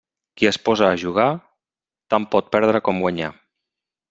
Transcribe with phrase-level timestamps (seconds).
[0.39, 1.27] Qui es posa a jugar,
[2.15, 3.31] tant pot perdre com guanyar.